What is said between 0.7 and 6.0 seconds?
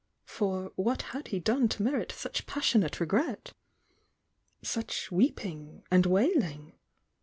what had he done to merit such passionate regret?— such weeping